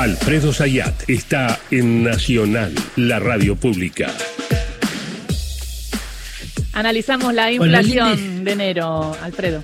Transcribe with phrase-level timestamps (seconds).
[0.00, 4.10] Alfredo Zayat está en Nacional, la radio pública.
[6.72, 9.62] Analizamos la inflación de enero, Alfredo.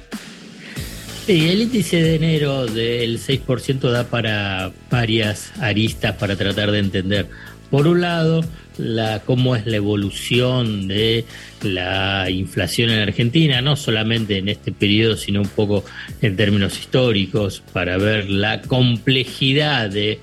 [1.25, 7.31] Sí, el índice de enero del 6% da para varias aristas para tratar de entender.
[7.71, 8.45] Por un lado,
[8.79, 11.25] la, cómo es la evolución de
[11.63, 15.85] la inflación en Argentina, no solamente en este periodo, sino un poco
[16.23, 20.19] en términos históricos, para ver la complejidad de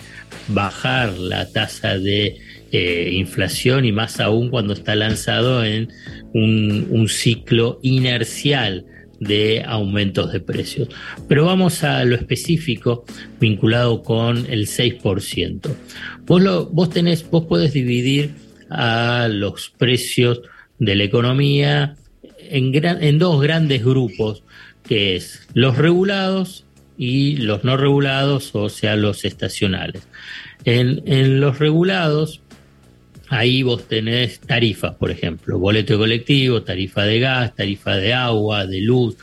[0.47, 2.37] bajar la tasa de
[2.71, 5.89] eh, inflación y más aún cuando está lanzado en
[6.33, 8.85] un, ciclo inercial
[9.19, 10.89] de aumentos de precios.
[11.27, 13.05] Pero vamos a lo específico
[13.39, 15.69] vinculado con el 6%.
[16.25, 18.31] Vos, lo, vos, tenés, vos podés dividir
[18.73, 20.41] a los precios
[20.79, 21.95] de la economía
[22.39, 24.43] en, en dos grandes grupos,
[24.83, 26.65] que es los regulados
[26.97, 30.07] y los no regulados, o sea, los estacionales.
[30.65, 32.43] En, en los regulados
[33.29, 38.79] Ahí vos tenés tarifas, por ejemplo, boleto colectivo, tarifa de gas, tarifa de agua, de
[38.79, 39.17] luz,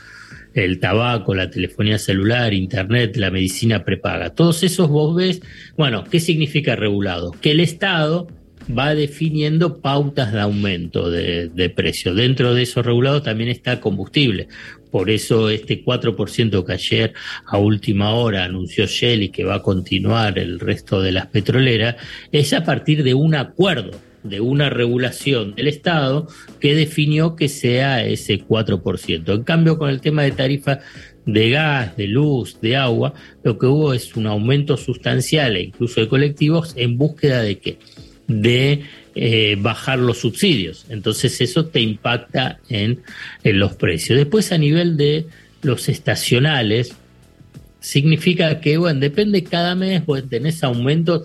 [0.53, 4.31] el tabaco, la telefonía celular, internet, la medicina prepaga.
[4.31, 5.41] Todos esos vos ves,
[5.77, 7.31] bueno, ¿qué significa regulado?
[7.31, 8.27] Que el Estado
[8.69, 12.15] va definiendo pautas de aumento de, de precios.
[12.15, 14.47] Dentro de esos regulados también está combustible.
[14.91, 17.13] Por eso este 4% que ayer
[17.45, 21.95] a última hora anunció Shell y que va a continuar el resto de las petroleras,
[22.31, 23.91] es a partir de un acuerdo
[24.23, 26.27] de una regulación del Estado
[26.59, 29.33] que definió que sea ese 4%.
[29.33, 30.79] En cambio, con el tema de tarifa
[31.25, 36.01] de gas, de luz, de agua, lo que hubo es un aumento sustancial e incluso
[36.01, 37.77] de colectivos en búsqueda de qué?
[38.31, 40.85] De eh, bajar los subsidios.
[40.89, 43.01] Entonces eso te impacta en,
[43.43, 44.17] los precios.
[44.17, 45.25] Después a nivel de
[45.61, 46.95] los estacionales,
[47.81, 51.23] significa que, bueno, depende cada mes, pues tenés aumentos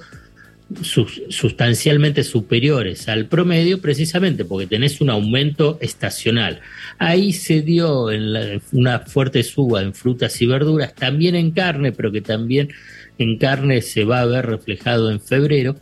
[1.30, 6.60] sustancialmente superiores al promedio precisamente porque tenés un aumento estacional.
[6.98, 12.10] Ahí se dio en una fuerte suba en frutas y verduras, también en carne, pero
[12.10, 12.70] que también
[13.18, 15.76] en carne se va a ver reflejado en febrero.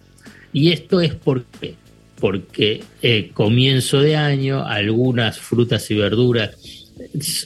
[0.54, 1.74] Y esto es porque
[2.24, 6.56] porque eh, comienzo de año algunas frutas y verduras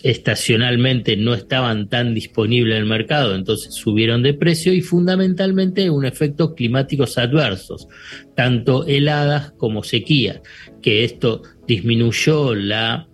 [0.02, 6.04] estacionalmente no estaban tan disponibles en el mercado, entonces subieron de precio y fundamentalmente un
[6.04, 7.88] efecto climáticos adversos,
[8.36, 10.40] tanto heladas como sequías,
[10.82, 13.08] que esto disminuyó la,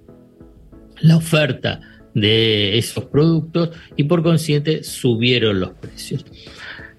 [1.00, 1.80] la oferta
[2.14, 6.26] de esos productos y por consiguiente subieron los precios.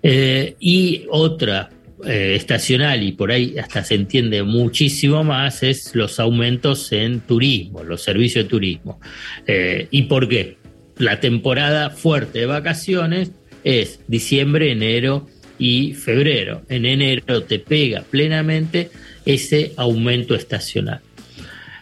[0.02, 1.70] Eh, y otra
[2.06, 7.84] eh, estacional y por ahí hasta se entiende muchísimo más es los aumentos en turismo,
[7.84, 9.00] los servicios de turismo.
[9.48, 10.58] Eh, ¿Y por qué?
[10.98, 13.32] La temporada fuerte de vacaciones
[13.64, 15.28] es diciembre, enero
[15.58, 16.62] y febrero.
[16.70, 18.92] En enero te pega plenamente
[19.26, 21.02] ese aumento estacional.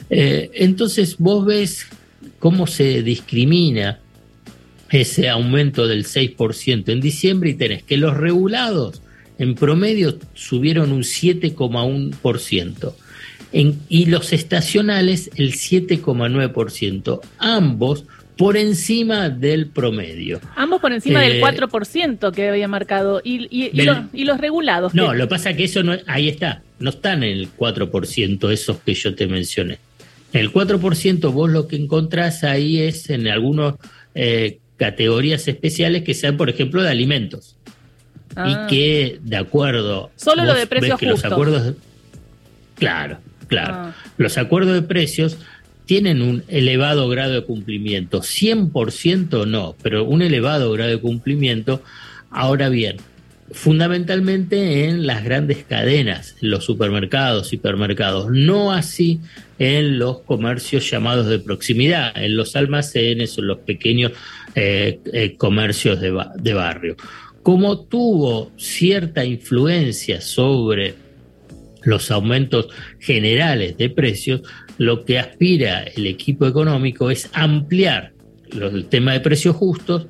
[0.09, 1.87] Eh, entonces vos ves
[2.39, 3.99] cómo se discrimina
[4.89, 9.01] ese aumento del 6% en diciembre y tenés que los regulados
[9.37, 12.93] en promedio subieron un 7,1%.
[13.89, 18.05] y los estacionales el 7,9%, ambos
[18.37, 20.41] por encima del promedio.
[20.55, 23.21] Ambos por encima del 4% eh, que había marcado.
[23.23, 24.93] ¿Y, y, los, regulados?
[24.95, 28.51] No, lo que pasa es que eso no, ahí está, no están en el 4%
[28.51, 29.77] esos que yo te mencioné.
[30.31, 33.75] El 4% vos lo que encontrás ahí es en algunas
[34.15, 37.55] eh, categorías especiales que sean, por ejemplo, de alimentos.
[38.35, 38.67] Y ah.
[38.69, 40.09] que, de acuerdo.
[40.15, 41.75] Solo lo de precios Los acuerdos.
[42.75, 43.17] Claro,
[43.47, 43.73] claro.
[43.73, 43.95] Ah.
[44.17, 45.37] Los acuerdos de precios
[45.85, 48.21] tienen un elevado grado de cumplimiento.
[48.21, 51.83] 100% no, pero un elevado grado de cumplimiento.
[52.31, 52.97] Ahora bien,
[53.51, 59.19] fundamentalmente en las grandes cadenas, los supermercados, hipermercados, no así
[59.59, 64.13] en los comercios llamados de proximidad, en los almacenes o los pequeños
[64.55, 66.95] eh, eh, comercios de, de barrio
[67.43, 70.95] como tuvo cierta influencia sobre
[71.83, 72.69] los aumentos
[72.99, 74.41] generales de precios,
[74.77, 78.13] lo que aspira el equipo económico es ampliar
[78.51, 80.07] el tema de precios justos,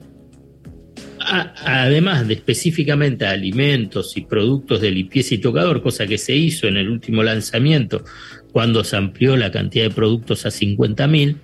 [1.20, 6.78] además de específicamente alimentos y productos de limpieza y tocador, cosa que se hizo en
[6.78, 8.04] el último lanzamiento
[8.52, 11.38] cuando se amplió la cantidad de productos a 50.000,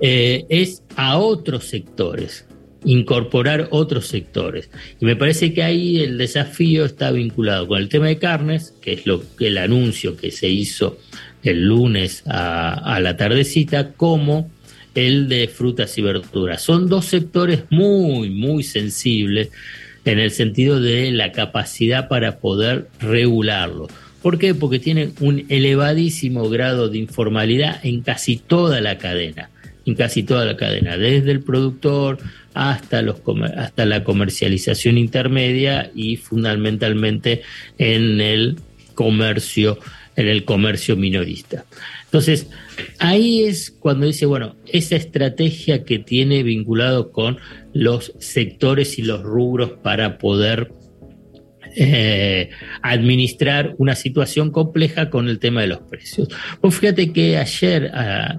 [0.00, 2.46] eh, es a otros sectores
[2.84, 4.70] incorporar otros sectores.
[5.00, 8.94] Y me parece que ahí el desafío está vinculado con el tema de carnes, que
[8.94, 10.98] es lo el anuncio que se hizo
[11.42, 14.50] el lunes a, la tardecita, como
[14.94, 16.62] el de frutas y verduras.
[16.62, 19.50] Son dos sectores muy, muy sensibles
[20.04, 23.88] en el sentido de la capacidad para poder regularlo.
[24.22, 24.54] ¿Por qué?
[24.54, 29.50] Porque tienen un elevadísimo grado de informalidad en casi toda la cadena,
[29.86, 32.18] en casi toda la cadena, desde el productor
[32.54, 33.16] hasta, los,
[33.56, 37.42] hasta la comercialización intermedia y fundamentalmente
[37.78, 38.58] en el
[38.94, 39.78] comercio,
[40.16, 41.64] en el comercio minorista.
[42.04, 42.48] Entonces,
[42.98, 47.38] ahí es cuando dice, bueno, esa estrategia que tiene vinculado con
[47.72, 50.72] los sectores y los rubros para poder
[51.76, 52.50] eh,
[52.82, 56.28] administrar una situación compleja con el tema de los precios.
[56.60, 57.90] Pues fíjate que ayer,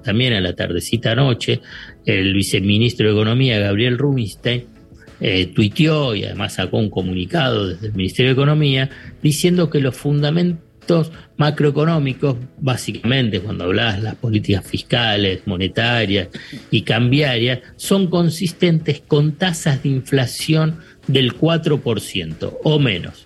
[0.03, 1.61] también a la tardecita noche,
[2.05, 4.65] el viceministro de Economía, Gabriel Rubinstein,
[5.23, 8.89] eh, tuiteó y además sacó un comunicado desde el Ministerio de Economía
[9.21, 16.29] diciendo que los fundamentos macroeconómicos, básicamente cuando hablas las políticas fiscales, monetarias
[16.71, 20.79] y cambiarias, son consistentes con tasas de inflación
[21.11, 23.25] del 4% o menos.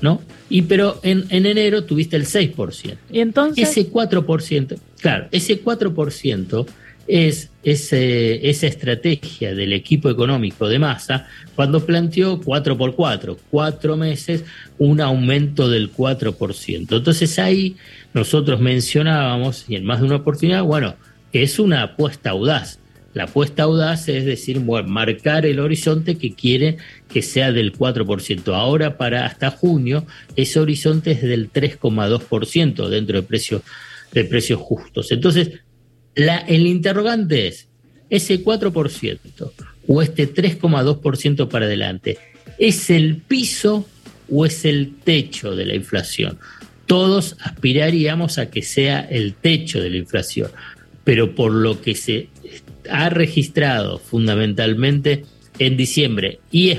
[0.00, 0.22] ¿No?
[0.48, 2.96] Y pero en, en enero tuviste el 6%.
[3.10, 3.68] Y entonces.
[3.68, 6.66] Ese 4%, claro, ese 4%
[7.08, 13.96] es ese, esa estrategia del equipo económico de masa cuando planteó 4 por 4, cuatro
[13.96, 14.44] meses,
[14.78, 16.96] un aumento del 4%.
[16.96, 17.76] Entonces ahí
[18.14, 20.94] nosotros mencionábamos, y en más de una oportunidad, bueno,
[21.32, 22.78] es una apuesta audaz.
[23.14, 26.76] La apuesta audaz es decir, marcar el horizonte que quiere
[27.08, 28.54] que sea del 4%.
[28.54, 30.06] Ahora para hasta junio
[30.36, 33.62] ese horizonte es del 3,2% dentro de precios
[34.12, 35.12] de precios justos.
[35.12, 35.50] Entonces,
[36.14, 37.68] el interrogante es,
[38.10, 39.52] ese 4%
[39.86, 42.18] o este 3,2% para adelante,
[42.58, 43.86] ¿es el piso
[44.30, 46.38] o es el techo de la inflación?
[46.86, 50.50] Todos aspiraríamos a que sea el techo de la inflación,
[51.04, 52.28] pero por lo que se
[52.90, 55.24] ha registrado fundamentalmente
[55.58, 56.78] en diciembre y,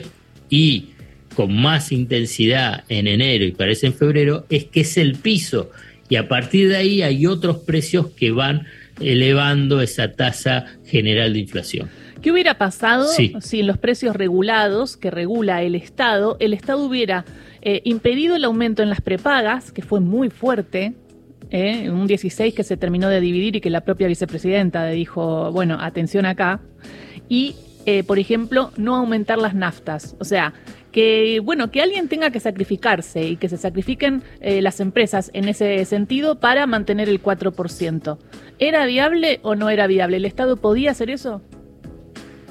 [0.49, 0.89] y
[1.35, 5.71] con más intensidad en enero y parece en febrero, es que es el piso.
[6.09, 8.65] Y a partir de ahí hay otros precios que van
[8.99, 11.89] elevando esa tasa general de inflación.
[12.21, 17.23] ¿Qué hubiera pasado si en los precios regulados que regula el Estado, el Estado hubiera
[17.61, 20.93] eh, impedido el aumento en las prepagas, que fue muy fuerte,
[21.51, 25.77] eh, un 16 que se terminó de dividir y que la propia vicepresidenta dijo, bueno,
[25.79, 26.61] atención acá,
[27.27, 27.55] y,
[27.85, 30.15] eh, por ejemplo, no aumentar las naftas.
[30.19, 30.53] O sea,
[30.91, 35.47] que bueno que alguien tenga que sacrificarse y que se sacrifiquen eh, las empresas en
[35.47, 38.17] ese sentido para mantener el 4%.
[38.59, 40.17] ¿Era viable o no era viable?
[40.17, 41.41] ¿El Estado podía hacer eso?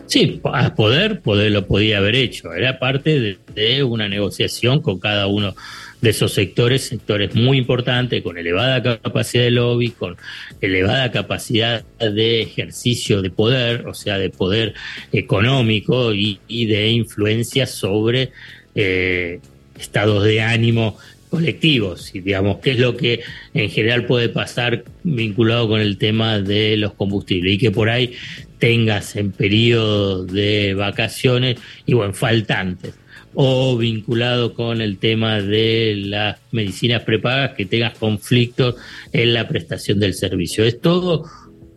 [0.06, 2.54] Sí, a poder, poder lo podía haber hecho.
[2.54, 5.54] Era parte de una negociación con cada uno
[6.00, 10.16] de esos sectores, sectores muy importantes, con elevada capacidad de lobby, con
[10.60, 14.74] elevada capacidad de ejercicio de poder, o sea, de poder
[15.12, 18.30] económico y, de influencia sobre
[18.74, 19.40] eh,
[19.78, 20.96] estados de ánimo
[21.30, 23.20] colectivos, y digamos, qué es lo que
[23.52, 28.14] en general puede pasar vinculado con el tema de los combustibles y que por ahí
[28.58, 32.94] tengas en periodo de vacaciones y bueno, faltantes
[33.34, 38.76] o vinculado con el tema de las medicinas prepagas que tengas conflictos
[39.12, 40.64] en la prestación del servicio.
[40.64, 41.24] Es todo,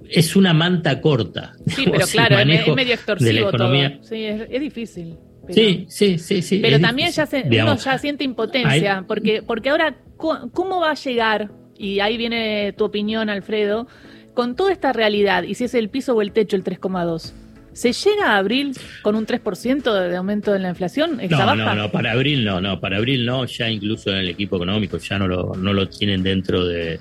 [0.10, 1.54] es una manta corta.
[1.68, 3.74] Sí, pero claro, es medio extorsivo todo.
[4.04, 5.18] Sí, es, difícil.
[5.50, 6.60] sí, sí, sí, sí.
[6.62, 11.52] Pero también ya se, uno ya siente impotencia, porque, porque ahora, ¿cómo va a llegar?
[11.78, 13.88] Y ahí viene tu opinión, Alfredo,
[14.34, 17.34] con toda esta realidad, y si es el piso o el techo el 3,2.
[17.74, 21.20] ¿Se llega a abril con un 3% de aumento de la inflación?
[21.30, 24.58] no, no, no, para abril no, no, para abril no, ya incluso en el equipo
[24.58, 27.00] económico ya no lo, no lo tienen dentro de,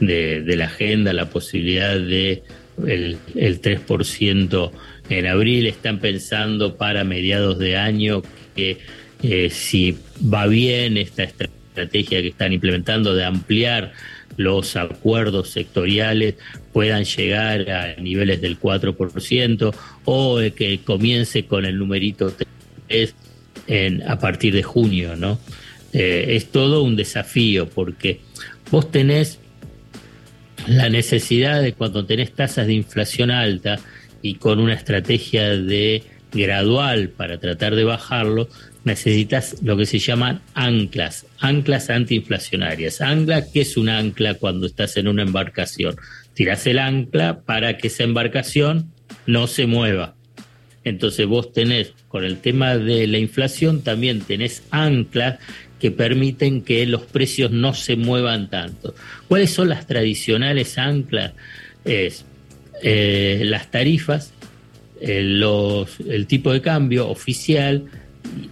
[0.00, 2.42] la agenda la posibilidad de
[2.86, 4.70] el, el 3%
[5.08, 8.22] en abril, están pensando para mediados de año
[8.54, 8.78] que
[9.22, 13.92] eh, si va bien esta estrategia que están implementando de ampliar
[14.36, 16.36] los acuerdos sectoriales
[16.72, 22.32] puedan llegar a niveles del 4% o que comience con el numerito
[22.88, 23.14] 3
[23.66, 25.38] en, a partir de junio, ¿no?
[25.92, 28.20] Eh, es todo un desafío porque
[28.70, 29.40] vos tenés
[30.66, 33.78] la necesidad de cuando tenés tasas de inflación alta
[34.22, 38.48] y con una estrategia de gradual para tratar de bajarlo,
[38.84, 43.00] necesitas lo que se llaman anclas, anclas antiinflacionarias.
[43.00, 45.96] Ancla, ¿qué es un ancla cuando estás en una embarcación?
[46.34, 48.92] Tiras el ancla para que esa embarcación
[49.26, 50.14] no se mueva.
[50.84, 55.38] Entonces vos tenés, con el tema de la inflación, también tenés anclas
[55.78, 58.94] que permiten que los precios no se muevan tanto.
[59.28, 61.32] ¿Cuáles son las tradicionales anclas?
[61.84, 62.24] Es
[62.82, 64.32] eh, las tarifas,
[65.00, 67.84] eh, los, el tipo de cambio oficial,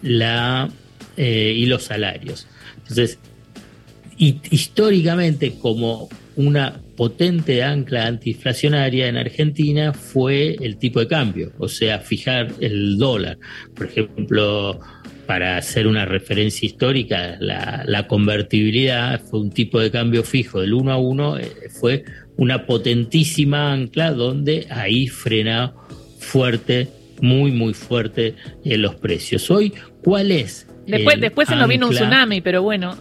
[0.03, 0.69] la,
[1.17, 2.47] eh, y los salarios.
[2.79, 3.19] Entonces,
[4.17, 12.01] históricamente como una potente ancla antiinflacionaria en Argentina fue el tipo de cambio, o sea,
[12.01, 13.39] fijar el dólar.
[13.75, 14.81] Por ejemplo,
[15.27, 20.91] para hacer una referencia histórica, la, convertibilidad fue un tipo de cambio fijo del 1
[20.91, 22.05] a 1, eh, fue
[22.37, 25.75] una potentísima ancla donde ahí frena
[26.19, 26.89] fuerte,
[27.21, 28.35] muy, muy fuerte
[28.65, 29.51] en eh, los precios.
[29.51, 29.73] Hoy,
[30.03, 30.67] ¿cuál es?
[30.87, 32.97] Después, después se nos vino un tsunami, pero bueno.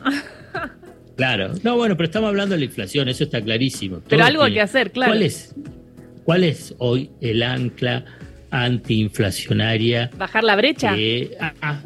[1.15, 4.01] Claro, no, bueno, pero estamos hablando de la inflación, eso está clarísimo.
[4.07, 5.13] Pero algo hay que hacer, claro.
[5.13, 5.55] ¿Cuál es,
[6.23, 8.05] ¿Cuál es hoy el ancla
[8.51, 10.11] antiinflacionaria?
[10.15, 10.95] ¿Bajar la brecha?
[11.39, 11.81] Ah, ah.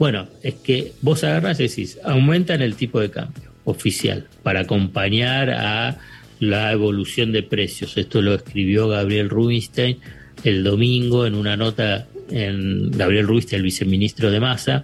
[0.00, 5.50] bueno, es que vos agarras y decís, aumentan el tipo de cambio oficial para acompañar
[5.50, 5.98] a
[6.40, 7.96] la evolución de precios.
[7.96, 9.98] Esto lo escribió Gabriel Rubinstein
[10.44, 14.82] el domingo en una nota, en Gabriel Rubinstein, el viceministro de Masa,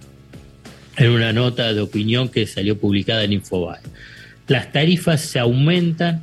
[0.97, 3.81] en una nota de opinión que salió publicada en Infobae.
[4.47, 6.21] Las tarifas se aumentan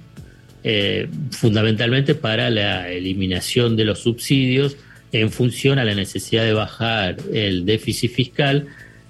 [0.63, 4.77] eh, fundamentalmente para la eliminación de los subsidios
[5.13, 8.67] en función a la necesidad de bajar el déficit fiscal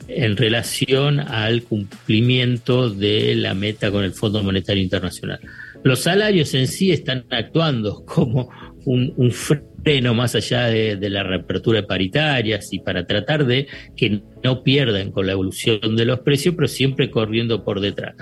[0.08, 5.40] en relación al cumplimiento de la meta con el Fondo Monetario Internacional.
[5.82, 8.50] Los salarios en sí están actuando como
[8.84, 9.69] un, un freno
[10.14, 15.26] más allá de, la reapertura de paritarias y para tratar de que no pierdan con
[15.26, 18.14] la evolución de los precios, pero siempre corriendo por detrás.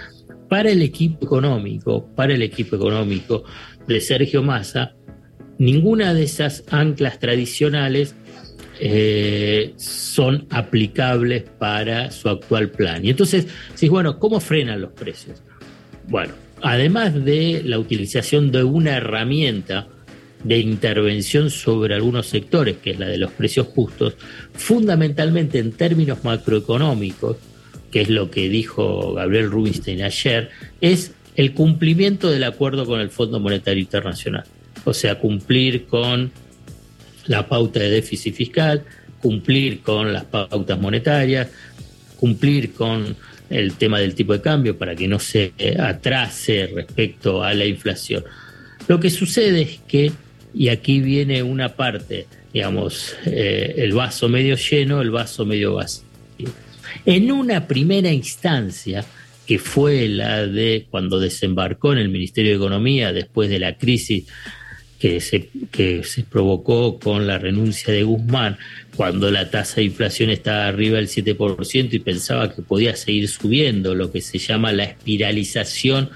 [0.48, 3.44] Para el equipo económico, para el equipo económico
[3.86, 4.94] de Sergio Massa,
[5.58, 8.14] ninguna de esas anclas tradicionales
[8.80, 13.04] eh, son aplicables para su actual plan.
[13.04, 15.42] Y entonces, sí, bueno, ¿cómo frenan los precios?
[16.06, 19.88] Bueno, además de la utilización de una herramienta
[20.44, 24.16] de intervención sobre algunos sectores, que es la de los precios justos,
[24.52, 27.36] fundamentalmente en términos macroeconómicos,
[27.90, 33.10] que es lo que dijo Gabriel Rubinstein ayer, es el cumplimiento del acuerdo con el
[33.10, 34.44] Fondo Monetario Internacional.
[34.84, 36.30] O sea, cumplir con
[37.26, 38.84] la pauta de déficit fiscal,
[39.20, 41.48] cumplir con las pautas monetarias,
[42.16, 43.16] cumplir con
[43.50, 48.24] el tema del tipo de cambio para que no se atrase respecto a la inflación.
[48.88, 50.12] Lo que sucede es que
[50.54, 56.04] y aquí viene una parte, digamos, eh, el vaso medio lleno, el vaso medio vacío.
[57.04, 59.04] En una primera instancia,
[59.46, 64.26] que fue la de cuando desembarcó en el Ministerio de Economía después de la crisis
[64.98, 68.58] que se, que se provocó con la renuncia de Guzmán,
[68.96, 73.94] cuando la tasa de inflación estaba arriba del 7% y pensaba que podía seguir subiendo,
[73.94, 76.10] lo que se llama la espiralización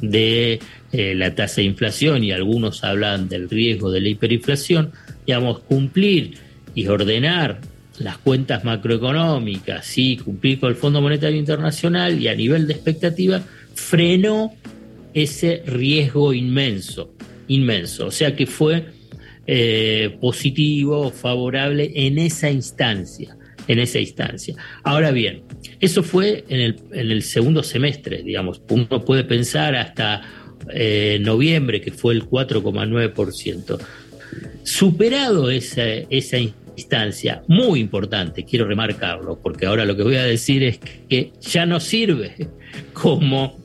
[0.00, 0.60] de
[0.92, 4.92] eh, la tasa de inflación y algunos hablan del riesgo de la hiperinflación,
[5.26, 6.34] digamos, cumplir
[6.74, 7.60] y ordenar
[7.98, 13.42] las cuentas macroeconómicas y cumplir con el Fondo Monetario Internacional y a nivel de expectativa,
[13.74, 14.54] frenó
[15.14, 17.14] ese riesgo inmenso,
[17.48, 18.06] inmenso.
[18.06, 18.86] O sea que fue
[19.46, 24.54] eh, positivo, favorable en esa instancia, en esa instancia.
[24.82, 25.42] Ahora bien,
[25.80, 28.60] eso fue en el, en el segundo semestre, digamos.
[28.68, 30.22] Uno puede pensar hasta
[30.72, 33.78] eh, noviembre, que fue el 4,9%.
[34.62, 36.38] Superado esa, esa
[36.76, 41.66] instancia, muy importante, quiero remarcarlo, porque ahora lo que voy a decir es que ya
[41.66, 42.48] no sirve
[42.92, 43.58] como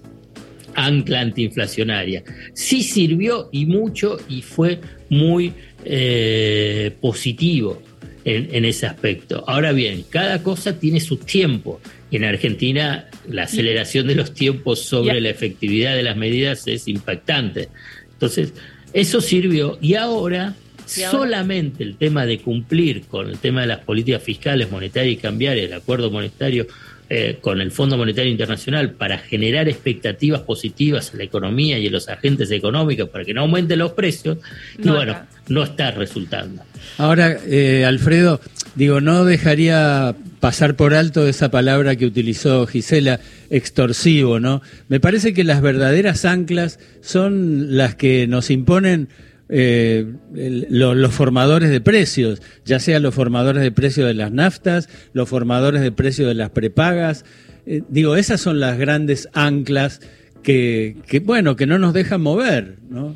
[0.75, 2.24] ancla antiinflacionaria.
[2.53, 4.79] Sí sirvió y mucho y fue
[5.10, 5.53] muy
[5.84, 7.81] eh, positivo
[8.24, 9.43] en, ese aspecto.
[9.48, 11.81] Ahora bien, cada cosa tiene su tiempo.
[12.12, 17.70] En Argentina la aceleración de los tiempos sobre la efectividad de las medidas es impactante.
[18.12, 18.53] Entonces,
[18.94, 24.22] eso sirvió y ahora solamente el tema de cumplir con el tema de las políticas
[24.22, 26.68] fiscales, monetarias y cambiarias, el acuerdo monetario
[27.13, 31.91] eh, con el Fondo Monetario Internacional para generar expectativas positivas en la economía y en
[31.91, 34.38] los agentes económicos para que no aumenten los precios,
[34.77, 36.63] y bueno, no está resultando.
[36.98, 38.39] Ahora, eh, Alfredo,
[38.75, 44.62] digo, no dejaría pasar por alto esa palabra que utilizó Gisela, extorsivo, ¿no?
[44.88, 49.10] Me parece que las verdaderas anclas son las que nos imponen
[49.54, 55.28] eh, los formadores de precios, ya sea los formadores de precios de las naftas, los
[55.28, 57.25] formadores de precios de las prepagas.
[57.66, 60.00] Eh, digo, esas son las grandes anclas
[60.42, 63.16] que, bueno, que no nos dejan mover, ¿no?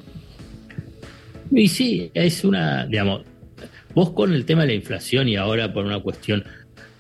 [1.52, 3.24] Y sí, es una, digamos,
[3.96, 6.44] vos con el tema de la inflación y ahora por una cuestión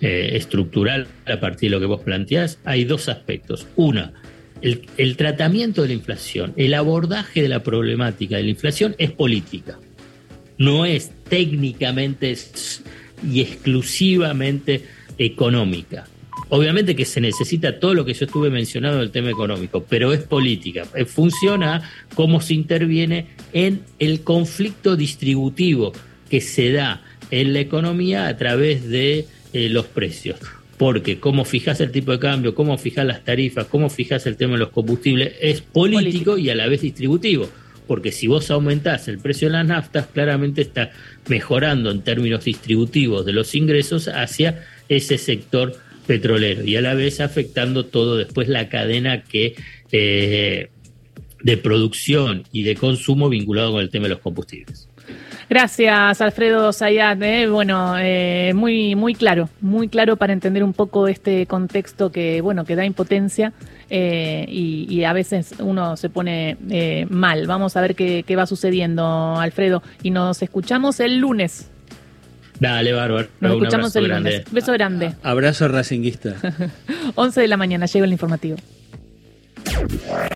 [0.01, 3.67] eh, estructural a partir de lo que vos planteás, hay dos aspectos.
[3.75, 4.13] Una,
[4.61, 9.77] el, tratamiento de la inflación, el abordaje de la problemática de la inflación es política.
[10.57, 12.35] No es técnicamente
[13.29, 14.83] y exclusivamente
[15.17, 16.07] económica.
[16.49, 20.21] Obviamente que se necesita todo lo que yo estuve mencionando del tema económico, pero es
[20.21, 20.83] política.
[20.95, 25.91] Eh, funciona cómo se interviene en el conflicto distributivo
[26.29, 27.01] que se da
[27.31, 30.39] en la economía a través de eh, los precios.
[30.77, 34.53] Porque cómo fijas el tipo de cambio, cómo fijas las tarifas, cómo fijas el tema
[34.53, 37.49] de los combustibles, es político, y a la vez distributivo.
[37.87, 40.91] Porque si vos aumentás el precio de las naftas, claramente está
[41.29, 47.19] mejorando en términos distributivos de los ingresos hacia ese sector petrolero y a la vez
[47.19, 49.55] afectando todo después la cadena que
[49.91, 50.69] eh,
[51.41, 54.89] de producción y de consumo vinculado con el tema de los combustibles.
[55.49, 57.21] Gracias, Alfredo Zayat.
[57.21, 57.47] Eh.
[57.47, 62.65] Bueno, eh, muy, muy claro, muy claro para entender un poco este contexto que, bueno,
[62.65, 63.53] que da impotencia
[63.89, 66.57] y, a veces uno se pone
[67.09, 67.47] mal.
[67.47, 69.83] Vamos a ver qué, qué va sucediendo, Alfredo.
[70.01, 71.69] Y nos escuchamos el lunes.
[72.59, 73.27] Dale, bárbaro.
[73.39, 74.43] Nos escuchamos el lunes.
[74.51, 75.13] Beso grande.
[75.23, 76.35] Abrazo racinguista.
[77.15, 78.57] 11 de la mañana, llega el informativo.